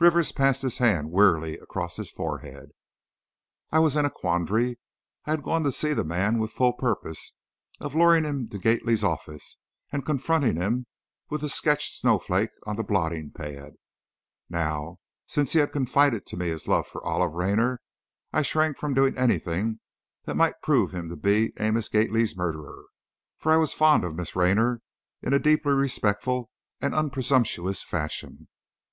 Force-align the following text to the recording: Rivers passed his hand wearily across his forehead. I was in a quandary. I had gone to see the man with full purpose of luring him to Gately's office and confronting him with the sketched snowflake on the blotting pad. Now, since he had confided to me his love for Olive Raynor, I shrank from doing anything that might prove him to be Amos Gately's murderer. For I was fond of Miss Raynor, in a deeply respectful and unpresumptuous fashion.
Rivers 0.00 0.32
passed 0.32 0.62
his 0.62 0.78
hand 0.78 1.12
wearily 1.12 1.56
across 1.56 1.94
his 1.94 2.10
forehead. 2.10 2.72
I 3.70 3.78
was 3.78 3.94
in 3.94 4.04
a 4.04 4.10
quandary. 4.10 4.76
I 5.24 5.30
had 5.30 5.44
gone 5.44 5.62
to 5.62 5.70
see 5.70 5.92
the 5.94 6.02
man 6.02 6.40
with 6.40 6.50
full 6.50 6.72
purpose 6.72 7.34
of 7.78 7.94
luring 7.94 8.24
him 8.24 8.48
to 8.48 8.58
Gately's 8.58 9.04
office 9.04 9.56
and 9.92 10.04
confronting 10.04 10.56
him 10.56 10.86
with 11.30 11.42
the 11.42 11.48
sketched 11.48 11.94
snowflake 11.94 12.50
on 12.66 12.74
the 12.74 12.82
blotting 12.82 13.30
pad. 13.30 13.74
Now, 14.50 14.98
since 15.28 15.52
he 15.52 15.60
had 15.60 15.70
confided 15.70 16.26
to 16.26 16.36
me 16.36 16.48
his 16.48 16.66
love 16.66 16.88
for 16.88 17.00
Olive 17.06 17.34
Raynor, 17.34 17.80
I 18.32 18.42
shrank 18.42 18.78
from 18.78 18.94
doing 18.94 19.16
anything 19.16 19.78
that 20.24 20.34
might 20.36 20.60
prove 20.60 20.92
him 20.92 21.08
to 21.08 21.14
be 21.16 21.52
Amos 21.60 21.88
Gately's 21.88 22.36
murderer. 22.36 22.86
For 23.38 23.52
I 23.52 23.56
was 23.58 23.72
fond 23.74 24.02
of 24.02 24.16
Miss 24.16 24.34
Raynor, 24.34 24.82
in 25.22 25.32
a 25.34 25.38
deeply 25.38 25.70
respectful 25.74 26.50
and 26.80 26.94
unpresumptuous 26.96 27.84
fashion. 27.84 28.48